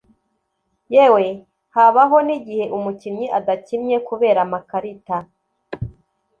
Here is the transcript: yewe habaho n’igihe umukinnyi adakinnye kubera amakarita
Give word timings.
yewe 0.93 1.25
habaho 1.75 2.17
n’igihe 2.27 2.65
umukinnyi 2.77 3.27
adakinnye 3.37 3.97
kubera 4.07 4.39
amakarita 4.45 5.17